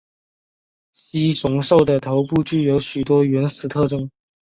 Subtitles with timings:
[0.93, 4.09] 蜥熊兽的头部具有许多原始特征。